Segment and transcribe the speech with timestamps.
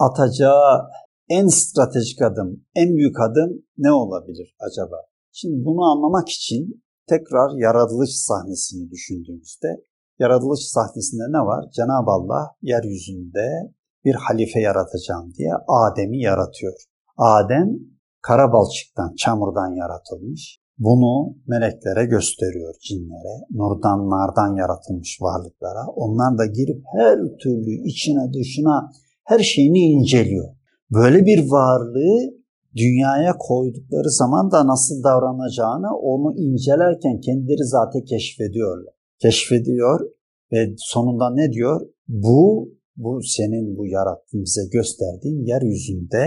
[0.00, 0.90] atacağı
[1.28, 4.96] en stratejik adım, en büyük adım ne olabilir acaba?
[5.32, 9.68] Şimdi bunu anlamak için tekrar yaratılış sahnesini düşündüğümüzde
[10.18, 11.64] yaratılış sahnesinde ne var?
[11.76, 13.48] Cenab-ı Allah yeryüzünde
[14.04, 16.74] bir halife yaratacağım diye Adem'i yaratıyor.
[17.16, 17.68] Adem
[18.22, 20.60] kara balçıktan, çamurdan yaratılmış.
[20.78, 25.86] Bunu meleklere gösteriyor cinlere, nurdan nardan yaratılmış varlıklara.
[25.94, 28.90] Onlar da girip her türlü içine dışına
[29.30, 30.48] her şeyini inceliyor.
[30.90, 32.40] Böyle bir varlığı
[32.76, 38.94] dünyaya koydukları zaman da nasıl davranacağını onu incelerken kendileri zaten keşfediyorlar.
[39.18, 40.00] Keşfediyor
[40.52, 41.80] ve sonunda ne diyor?
[42.08, 46.26] Bu, bu senin bu yarattığın bize gösterdiğin yeryüzünde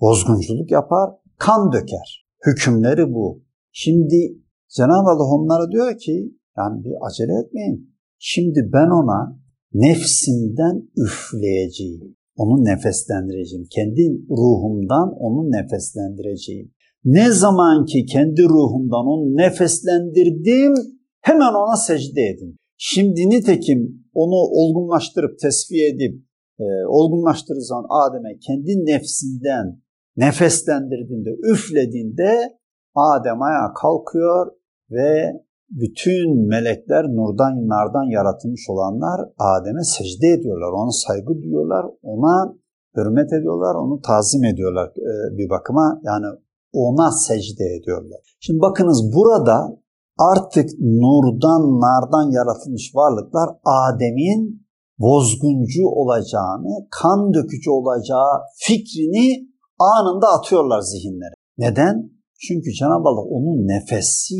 [0.00, 2.26] bozgunculuk yapar, kan döker.
[2.46, 3.42] Hükümleri bu.
[3.72, 4.38] Şimdi
[4.76, 7.94] Cenab-ı Allah onlara diyor ki yani bir acele etmeyin.
[8.18, 9.42] Şimdi ben ona
[9.74, 12.16] nefsimden üfleyeceğim.
[12.36, 13.66] Onu nefeslendireceğim.
[13.70, 16.72] Kendi ruhumdan onu nefeslendireceğim.
[17.04, 20.74] Ne zaman ki kendi ruhumdan onu nefeslendirdim
[21.20, 22.56] hemen ona secde edin.
[22.76, 26.24] Şimdi nitekim onu olgunlaştırıp tesviye edip
[26.60, 29.82] e, olgunlaştırır zaman Adem'e kendi nefsinden
[30.16, 32.58] nefeslendirdiğinde, üflediğinde
[32.94, 34.52] Adem ayağa kalkıyor
[34.90, 35.32] ve
[35.80, 40.72] bütün melekler nurdan nardan yaratılmış olanlar Adem'e secde ediyorlar.
[40.72, 42.54] Ona saygı duyuyorlar, ona
[42.96, 46.00] hürmet ediyorlar, onu tazim ediyorlar e, bir bakıma.
[46.04, 46.26] Yani
[46.72, 48.20] ona secde ediyorlar.
[48.40, 49.82] Şimdi bakınız burada
[50.18, 54.62] artık nurdan nardan yaratılmış varlıklar Adem'in
[54.98, 61.34] bozguncu olacağını, kan dökücü olacağı fikrini anında atıyorlar zihinlere.
[61.58, 62.10] Neden?
[62.48, 64.34] Çünkü Cenab-ı Allah onun nefesi,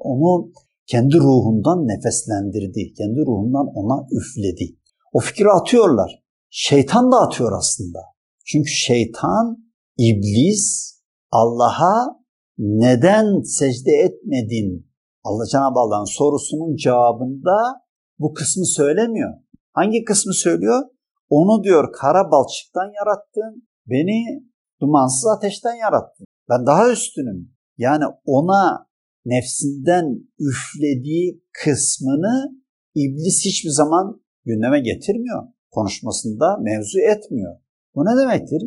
[0.00, 0.52] onu
[0.86, 2.92] kendi ruhundan nefeslendirdi.
[2.98, 4.76] Kendi ruhundan ona üfledi.
[5.12, 6.22] O fikri atıyorlar.
[6.50, 7.98] Şeytan da atıyor aslında.
[8.46, 10.94] Çünkü şeytan, iblis
[11.30, 12.20] Allah'a
[12.58, 14.90] neden secde etmedin?
[15.24, 17.56] Allah Cenab-ı Allah'ın sorusunun cevabında
[18.18, 19.34] bu kısmı söylemiyor.
[19.72, 20.82] Hangi kısmı söylüyor?
[21.28, 24.44] Onu diyor kara balçıktan yarattın, beni
[24.80, 26.26] dumansız ateşten yarattın.
[26.50, 27.52] Ben daha üstünüm.
[27.78, 28.86] Yani ona
[29.24, 30.04] nefsinden
[30.38, 32.60] üflediği kısmını
[32.94, 35.42] iblis hiçbir zaman gündeme getirmiyor.
[35.70, 37.56] Konuşmasında mevzu etmiyor.
[37.94, 38.62] Bu ne demektir?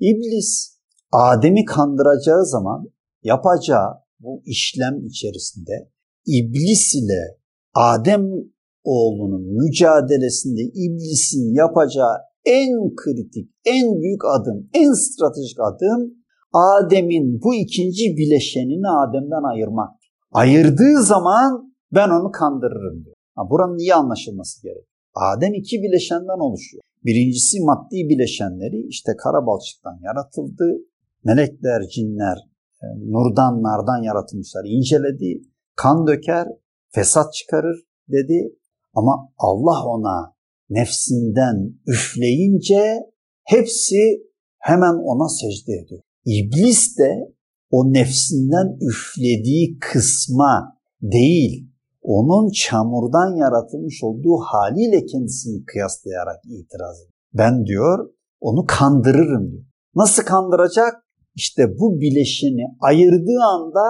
[0.00, 0.78] İblis
[1.12, 2.90] Adem'i kandıracağı zaman
[3.22, 3.88] yapacağı
[4.20, 5.90] bu işlem içerisinde
[6.26, 7.38] iblis ile
[7.74, 8.26] Adem
[8.84, 16.14] oğlunun mücadelesinde iblisin yapacağı en kritik, en büyük adım, en stratejik adım
[16.56, 19.90] Adem'in bu ikinci bileşenini Adem'den ayırmak.
[20.32, 23.16] Ayırdığı zaman ben onu kandırırım diyor.
[23.50, 24.86] Buranın iyi anlaşılması gerek.
[25.14, 26.82] Adem iki bileşenden oluşuyor.
[27.04, 30.64] Birincisi maddi bileşenleri işte kara balçıktan yaratıldı.
[31.24, 32.38] Melekler, cinler,
[32.82, 34.64] e, nurdan, nardan yaratılmışlar.
[34.66, 35.42] inceledi,
[35.76, 36.46] kan döker,
[36.88, 37.76] fesat çıkarır
[38.08, 38.56] dedi.
[38.94, 40.34] Ama Allah ona
[40.70, 43.00] nefsinden üfleyince
[43.44, 44.00] hepsi
[44.58, 46.02] hemen ona secde ediyor.
[46.26, 47.34] İblis de
[47.70, 51.70] o nefsinden üflediği kısma değil,
[52.02, 57.12] onun çamurdan yaratılmış olduğu haliyle kendisini kıyaslayarak itiraz ediyor.
[57.34, 58.10] Ben diyor
[58.40, 59.64] onu kandırırım diyor.
[59.94, 60.94] Nasıl kandıracak?
[61.34, 63.84] İşte bu bileşini ayırdığı anda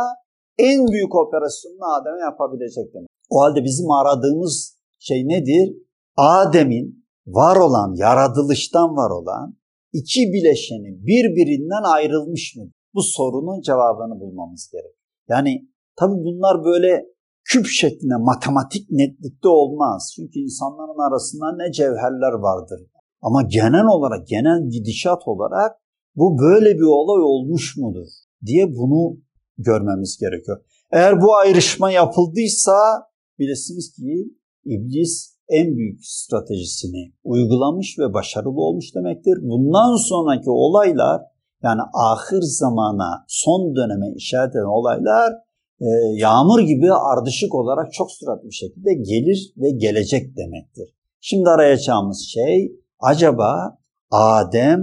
[0.59, 3.09] en büyük operasyonunu Adem'e yapabilecek demek.
[3.31, 5.77] O halde bizim aradığımız şey nedir?
[6.17, 9.57] Adem'in var olan, yaratılıştan var olan
[9.93, 12.71] iki bileşeni birbirinden ayrılmış mı?
[12.95, 14.95] Bu sorunun cevabını bulmamız gerek.
[15.29, 17.07] Yani tabii bunlar böyle
[17.45, 20.13] küp şeklinde matematik netlikte olmaz.
[20.17, 22.81] Çünkü insanların arasında ne cevherler vardır.
[23.23, 25.73] Ama genel olarak, genel gidişat olarak
[26.17, 28.07] bu böyle bir olay olmuş mudur
[28.47, 29.17] diye bunu
[29.59, 30.65] görmemiz gerekiyor.
[30.93, 32.77] Eğer bu ayrışma yapıldıysa
[33.39, 34.35] bilesiniz ki
[34.65, 39.39] iblis en büyük stratejisini uygulamış ve başarılı olmuş demektir.
[39.43, 41.23] Bundan sonraki olaylar
[41.63, 45.33] yani ahir zamana, son döneme işaret eden olaylar
[45.81, 50.89] e, yağmur gibi ardışık olarak çok süratli bir şekilde gelir ve gelecek demektir.
[51.21, 53.79] Şimdi arayacağımız şey acaba
[54.11, 54.81] Adem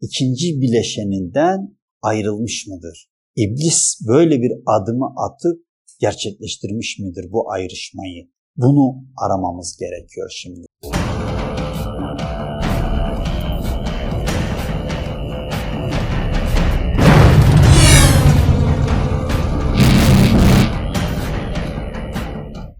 [0.00, 3.10] ikinci bileşeninden ayrılmış mıdır?
[3.36, 5.66] İblis böyle bir adımı atıp
[6.00, 8.35] gerçekleştirmiş midir bu ayrışmayı?
[8.56, 10.65] Bunu aramamız gerekiyor şimdi.